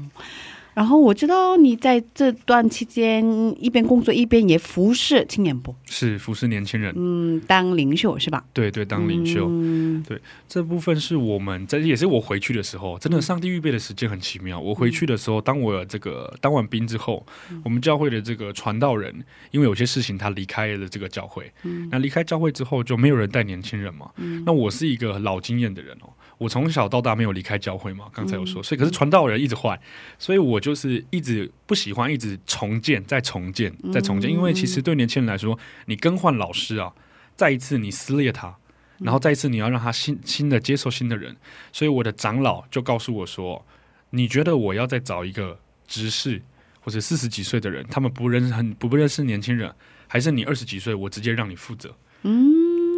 [0.77, 3.25] 然后我知道你在这段期间
[3.59, 8.45] 一边工作一边也服侍青年部，是服侍年轻人，嗯，当领袖是吧？
[8.53, 9.47] 对对，当领袖。
[9.49, 14.61] 嗯对这部分是我们在，也是我回去的时候，真的上帝预备的时间很奇妙。
[14.61, 17.25] 我回去的时候，当我这个当完兵之后，
[17.65, 24.11] 我们教会的这个传道人，因为有些事情他离开了这个教会，嗯那离开教会之后就没有人带年轻人嘛。
[24.45, 29.79] 那我是一个老经验的人哦，我从小到大没有离开教会嘛，刚才有说，所以可是传道人一直换，
[30.19, 36.93] 所以我就是一直不喜欢一直重建，再重建，再重建，因为其实对年轻人来说，你更换老师啊，
[37.35, 38.57] 再一次你撕裂他。
[38.99, 41.37] 然后再一次你要让他新新的接受新的人，
[41.71, 43.63] 所以我的长老就告诉我说
[44.09, 46.41] ：“你觉得我要再找一个执事
[46.81, 49.71] 或者四十几岁的人，他们不认识很不不认识年轻人，
[50.09, 51.95] 还是你二十几岁，我直接让你负责？
[52.23, 52.56] 嗯，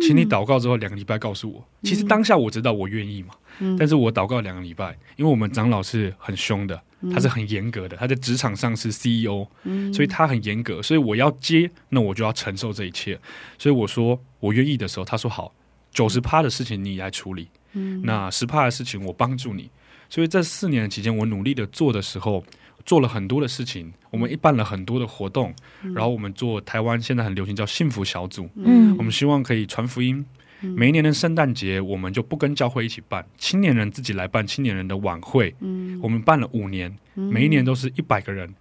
[0.08, 1.64] 请你祷告之后两个礼拜告诉我。
[1.82, 3.34] 其实当下我知道我愿意嘛，
[3.78, 6.80] 但是我祷告两个礼拜，因为我们长老是很凶的，
[7.12, 9.46] 他是很严格的，他在职场上是 CEO，
[9.92, 13.18] 所以他很严格，所以我要接，那我就要承受这一切。
[13.58, 15.52] 所以我说我愿意的时候，他说好。”
[15.90, 19.70] 九十趴的事情你来处理，嗯，那十趴的事情我帮助你。
[20.08, 22.44] 所以这四年期间，我努力的做的时候，
[22.84, 23.92] 做了很多的事情。
[24.10, 25.54] 我们一办了很多的活动，
[25.94, 30.24] 然后我们做台湾现在很流行叫幸福小组，嗯我们希望可以传福音。
[30.60, 35.54] 每一年的圣诞节，我们就不跟教会一起办，青年人自己来办青年人的晚会。
[35.60, 38.52] 嗯我们办了五年，每一年都是一百个人。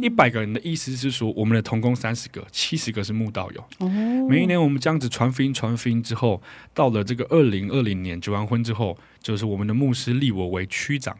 [0.00, 3.86] 一百个人的意思是说，我们的童工三十个，七十个是慕道友。
[4.28, 6.40] 每一年我们这样子传福音、传福音之后，
[6.72, 11.16] 到了这个二零二零年结完婚之后，就是我们的牧师立我为区长，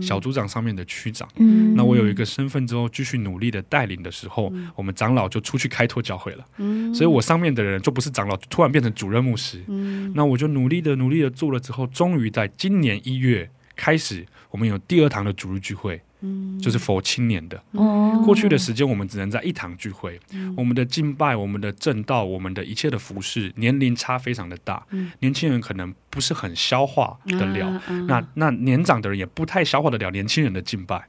[0.00, 1.28] 小组长上面的区长。
[1.36, 6.44] 嗯那我有一个身份之后，继续努力的带领的时候，我们长老就出去开拓教会了。
[6.94, 9.62] 所以我上面的人就不是长老，突然变成主任牧师。
[10.14, 16.00] 那我就努力的努力的做了之后，终于在今年一月开始，我们有第二堂的主日聚会，
[16.60, 17.62] 就是佛青年的。
[17.72, 18.22] 哦。
[18.24, 20.18] 过去的时间，我们只能在一堂聚会，
[20.56, 24.84] 我们的敬拜、我们的正道、我们的一切的服饰，年龄差非常的大，
[25.20, 31.06] 年轻人可能不是很消化得了，啊啊那那年长的人也不太消化得了年轻人的敬拜。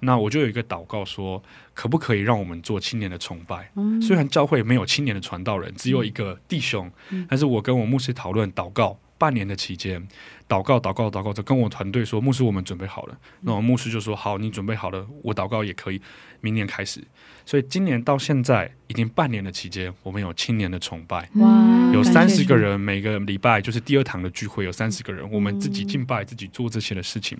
[0.00, 1.42] 那我就有一个祷告说，
[1.74, 3.70] 可不可以让我们做青年的崇拜？
[4.00, 6.90] 虽然教会没有青年的传道人，只有一个弟兄，
[7.28, 8.98] 但是我跟我牧师讨论祷告。
[9.20, 10.08] 半年的期间，
[10.48, 13.18] 祷告、祷告、祷告，就跟我团队说，牧师，我们准备好了。
[13.42, 16.00] 那我牧师就说，好，你准备好了，我祷告也可以，
[16.40, 17.02] 明年开始。
[17.44, 27.36] 所以今年到现在已经半年的期间，我们有青年的崇拜，哇，有三十个，人，每个礼拜就是第二堂的聚会，有三十个人，我们自己敬拜，自己做这些的事情。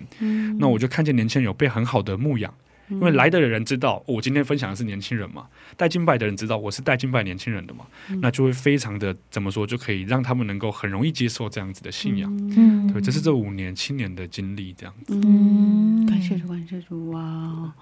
[0.59, 2.53] 那我就看见年轻人有被很好的牧养，
[2.91, 7.85] 因为来的人知道、哦我今天分享的是年轻人嘛，带敬拜的人知道我是带敬拜年轻人的嘛，
[8.21, 12.29] 那就会非常的怎么说，就可以让他们能够很容易接受这样子的信仰。
[12.55, 15.19] 嗯对，这是这五年青年的经历，这样子。
[15.23, 17.73] 嗯感谢主，感谢主哇！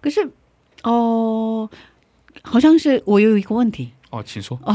[0.00, 0.28] 可是
[0.82, 1.68] 哦，
[2.42, 4.58] 好像是我有一个问题，哦，请说。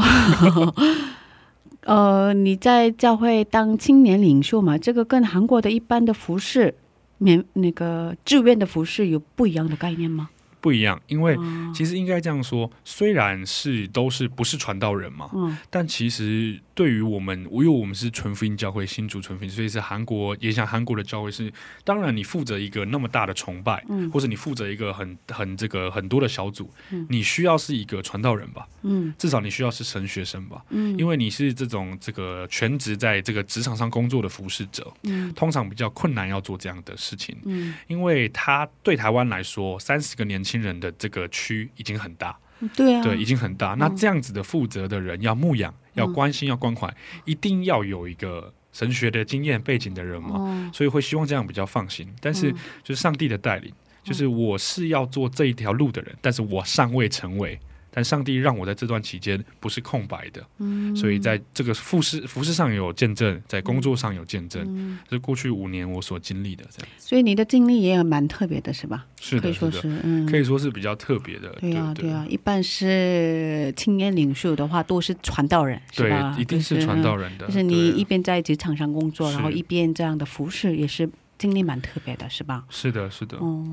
[1.82, 6.74] 呃，你在教会当青年领袖嘛，这个跟韩国的一般的服饰
[7.20, 10.30] 免那个志愿的服饰有不一样的概念吗？
[10.60, 15.56] 不一样，因为哦其实应该这样说，虽然是都是不是传道人嘛，嗯。
[15.70, 21.52] 但其实对于我们，因为我们是纯福音教会，新竹纯福音，所以是韩国，也像韩国的教会是，
[21.84, 24.10] 当然你负责一个那么大的崇拜，嗯。
[24.10, 27.06] 或者你负责一个很很这个很多的小组，嗯。
[27.08, 29.12] 你需要是一个传道人吧，嗯。
[29.18, 30.98] 至少你需要是神学生吧，嗯。
[30.98, 35.32] 因为你是这种这个全职在这个职场上工作的服侍者，嗯。
[35.34, 42.34] 通常比较困难要做这样的事情，嗯，因为他对台湾来说，三十个年轻人的这个区已经很大，
[42.74, 43.74] 对啊，对，已经很大。
[43.74, 46.90] 那这样子的负责的人要牧养、要关心、要关怀，
[47.26, 52.08] 一定要有一个神学的经验背景的人嘛，哦，所以会希望这样比较放心。
[52.20, 52.50] 但是
[52.82, 53.70] 就是上帝的带领，
[54.02, 57.60] 就是我是要做这一条路的人，但是我尚未成为。
[57.90, 66.64] 但上帝让我在这段期间不是空白的，嗯所以在这个服饰服饰上有见证，在工作上有见证，是过去五年我所经历的。
[66.70, 69.06] 这样所以你的经历也蛮特别的，是吧？
[69.20, 71.50] 是的，可以说是嗯，可以说是比较特别的。
[71.60, 75.80] 对啊，对啊，一般是青年领袖的话，都是传道人？
[75.94, 77.46] 对，一定是传道人的。
[77.46, 82.64] 就是你一边在职场上工作，然后一边这样的服饰，也是经历蛮特别的，是吧？
[82.70, 83.64] 是的，是的，哦，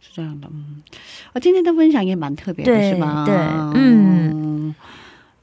[0.00, 0.82] 是这样的，嗯，
[1.32, 3.24] 我今天的分享也蛮特别的，是吧？
[3.26, 3.34] 对
[3.74, 4.74] 嗯。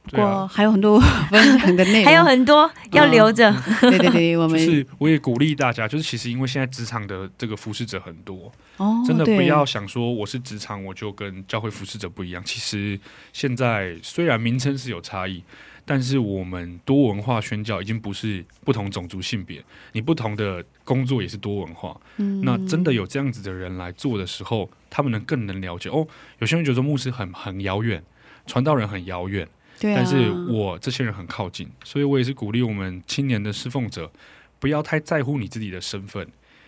[0.08, 1.00] 不过对啊，还有很多
[1.32, 3.52] 分享的内容， 还有很多要留着。
[3.82, 12.44] 对对对， 我们就是我也鼓励大家，就是其实因为现在职场的这个服侍者很多，哦，真的不要想说我是职场我就跟教会服侍者不一样。
[12.46, 13.00] 其实
[13.34, 15.44] 现在虽然名称是有差异，
[15.86, 21.96] 但是我们多文化宣教已经不是不同种族性别，你不同的工作也是多文化。
[22.18, 26.08] 嗯那真的有这样子的人来做的时候，他们能更能了解哦。
[26.40, 28.04] 有些人觉得说牧师很很遥远，
[28.48, 29.48] 传道人很遥远。
[29.80, 34.12] 对啊，但是我这些人很靠近，所以我也是鼓励我们青年的侍奉者，
[34.60, 36.28] 不要太在乎你自己的身份。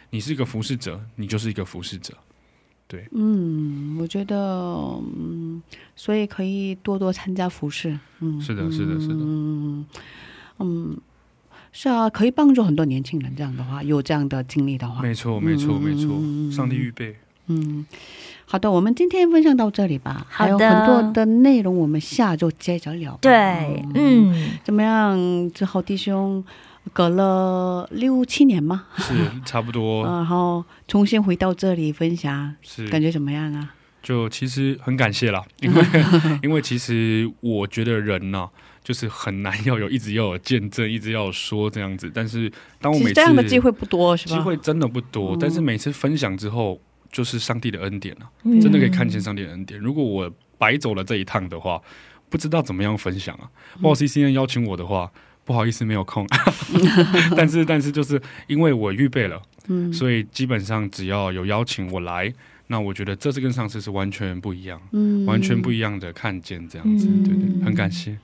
[0.10, 2.14] 你是一个服侍者，你就是一个服侍者。
[3.12, 4.36] 嗯，我觉得
[5.18, 5.62] 嗯，
[5.96, 9.86] 所以可以多多参加服饰，嗯，是的是的是的嗯
[10.60, 10.98] 嗯，
[11.72, 13.36] 是啊，可以帮助很多年轻人。
[13.36, 16.52] 这样的话，有这样的经历的话，没错，没错，嗯没错嗯嗯。
[16.52, 17.16] 上帝预备。
[17.48, 17.86] 嗯，
[18.46, 20.26] 好的，我们今天分享到这里吧。
[20.30, 23.20] 还有很多的内容，我们下周接着聊吧。
[23.22, 25.52] 对，嗯，怎么样？
[25.54, 26.44] 之后弟兄
[26.94, 28.86] 隔了六七年吗？
[28.98, 29.14] 是
[29.46, 33.74] 差不多， 然后重新回到这里分享，是感觉怎么样啊？
[34.04, 35.86] 就其实很感谢啦， 因为
[36.44, 38.48] 因为其实我觉得人呢、
[38.82, 42.10] 就是很难要有一直要有见证，一直要有说这样子。
[42.14, 44.36] 但是当我每次这样的机会不多，是吧？
[44.38, 46.80] 机会真的不多，嗯但是每次分享之后，
[47.12, 49.78] 就是上帝的恩典啊，嗯真的可以看见上帝的恩典。
[49.78, 51.82] 如果我白走了这一趟的话，
[52.30, 53.50] 不知道怎么样分享啊。
[53.82, 55.12] 报 C C N 邀请我的话，
[55.48, 56.28] 不好意思没有空，
[57.38, 59.92] 但是但是就是因为我预备了，嗯。
[59.94, 62.32] 所以基本上只要有邀请我来，
[62.68, 65.26] 那我觉得这次跟上次是完全不一样，嗯。
[65.26, 67.24] 完全不一样的看见这样子，嗯。
[67.24, 68.18] 对对，很感谢。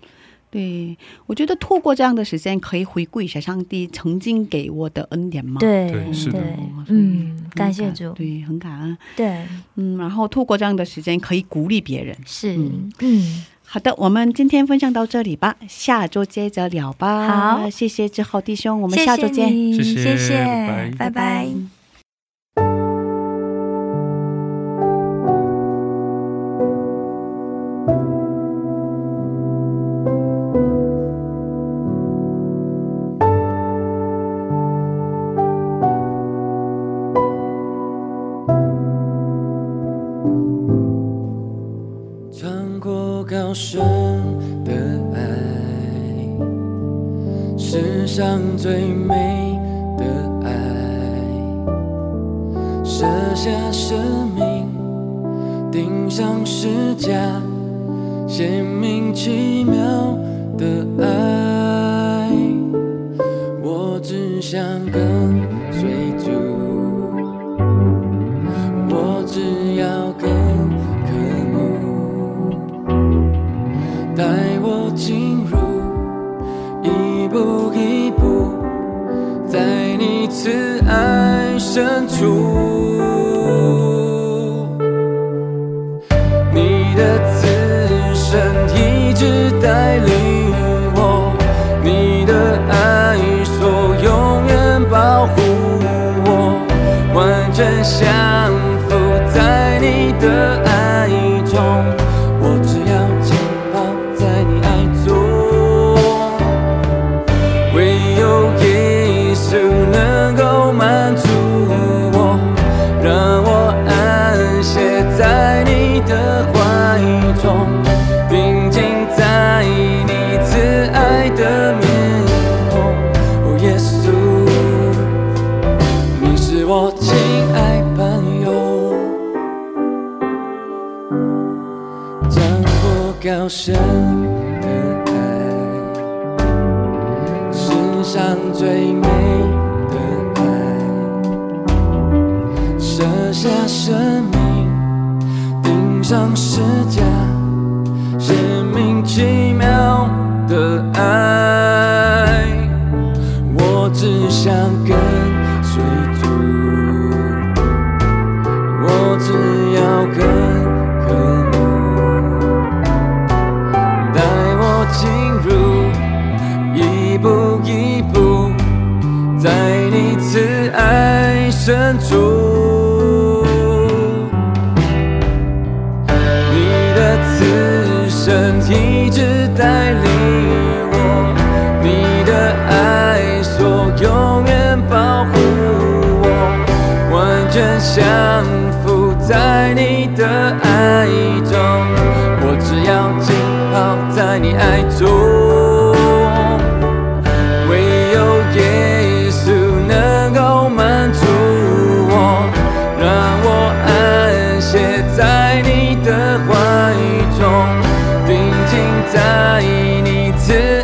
[0.52, 0.96] 对，
[1.26, 5.60] 我觉得透过这样的时间，可以回顾一下上帝曾经给我的恩典嘛。
[5.60, 6.40] 对对是的。
[6.90, 8.96] 嗯，感谢主，对，很感恩。
[9.16, 9.48] 对，
[9.78, 12.16] 嗯，然后透过这样的时间，可以鼓励别人。
[12.24, 12.56] 是。
[12.56, 17.58] 嗯，嗯，好的，我们今天分享到这里吧，下周接着聊吧。
[17.58, 19.50] 好谢谢志浩弟兄，我们下周见。
[19.50, 21.83] 谢谢谢谢谢，拜拜拜拜。
[48.64, 49.03] 最
[81.64, 82.93] 深处。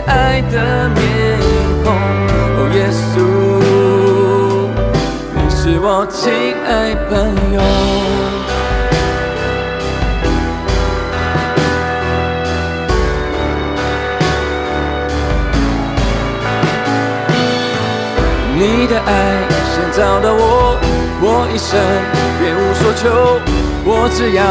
[0.08, 1.00] 爱的面
[1.84, 1.92] 孔。
[2.58, 3.22] 哦，耶稣，
[5.36, 6.32] 你是我亲
[6.66, 7.10] 爱朋
[7.54, 7.60] 友。
[18.62, 19.08] 你的爱
[19.72, 20.76] 先找到我，
[21.22, 21.80] 我一生
[22.40, 23.40] 别无所求，
[23.86, 24.44] 我只要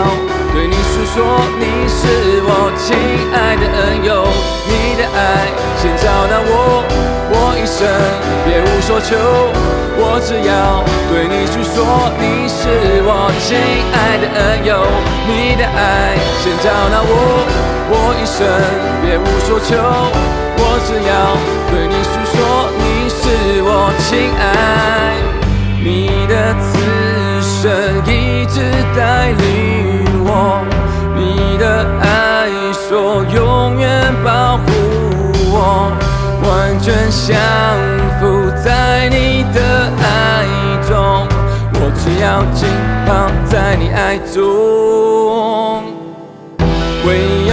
[0.55, 1.17] 对你诉说，
[1.61, 2.97] 你是我亲
[3.35, 4.09] 爱的恩友。
[4.99, 5.47] 的爱
[5.81, 6.83] 先找到我，
[7.31, 7.87] 我一生
[8.45, 9.15] 别无所求，
[9.97, 12.67] 我只要对你诉说，你是
[13.07, 13.55] 我亲
[13.95, 14.75] 爱的恩友。
[15.29, 17.47] 你的爱先找到我，
[17.91, 18.43] 我一生
[19.01, 19.79] 别无所求，
[20.59, 21.39] 我只要
[21.71, 22.37] 对你诉说，
[22.75, 25.15] 你是我亲爱，
[25.81, 26.67] 你的慈
[27.41, 28.59] 神一直
[28.97, 30.67] 带领我，
[31.15, 32.07] 你的爱
[32.73, 34.68] 所永远保护
[35.51, 35.93] 我，
[36.43, 37.35] 完全降
[38.21, 39.59] 服在你的
[40.01, 40.47] 爱
[40.87, 41.27] 中，
[41.75, 42.69] 我只要浸
[43.07, 44.37] 泡在你爱中。
[47.07, 47.09] 唯
[47.47, 47.53] 有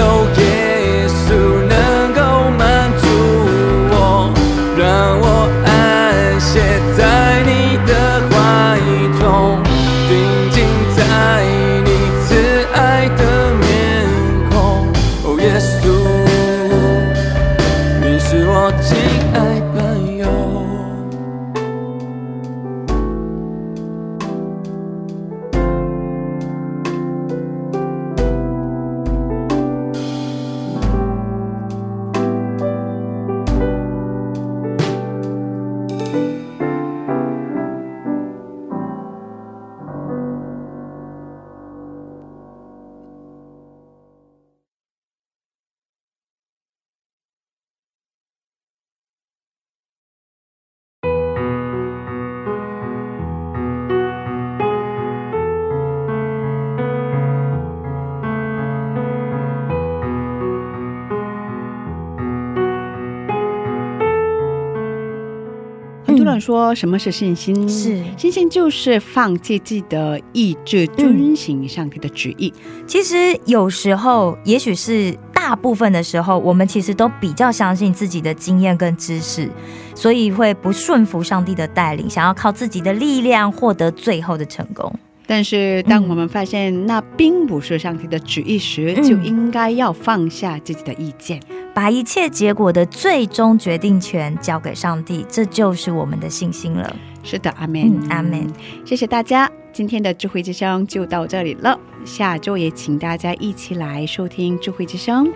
[66.39, 67.67] 说什么是信心？
[67.69, 72.53] 是信心就是放弃自己的意志，遵行上帝的旨意。
[72.87, 79.49] 其实有时候，也许是大部分的时候，我们其实都比较相信自己的经验跟知识，
[79.93, 84.93] 所以会不顺服上帝的带领，想要靠自己的力量获得最后的成功。
[85.27, 91.39] 但是，当我们发现那并不是上帝的旨意时，嗯就应该要放下自己的意见。
[91.73, 96.95] 把一切结果的最终决定权交给上帝，这就是我们的信心了。
[97.23, 98.47] 是的，阿门、嗯，阿门。
[98.85, 101.77] 谢谢大家，今天的智慧之声就到这里了。
[102.05, 105.27] 下周也请大家一起来收听智慧之声，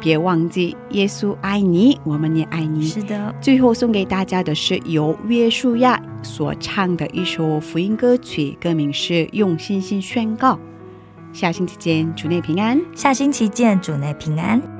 [0.00, 2.86] 别忘记耶稣爱你，我们也爱你。
[2.86, 10.54] 是的，最后送给大家的是由约书亚所唱的一首福音歌曲，歌名是《用信心宣告》。
[11.32, 12.80] 下星期见，主内平安。
[12.94, 14.77] 下星期见，主内平安。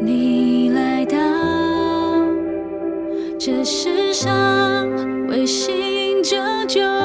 [0.00, 1.18] 你来到
[3.38, 4.88] 这世上，
[5.28, 6.97] 为心拯救。